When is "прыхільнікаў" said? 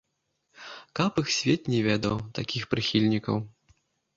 2.73-3.35